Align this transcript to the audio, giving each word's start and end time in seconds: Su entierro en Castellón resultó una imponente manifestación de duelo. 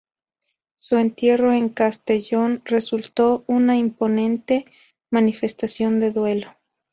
Su 0.79 0.97
entierro 0.97 1.53
en 1.53 1.69
Castellón 1.69 2.63
resultó 2.65 3.43
una 3.45 3.77
imponente 3.77 4.65
manifestación 5.11 5.99
de 5.99 6.09
duelo. 6.11 6.57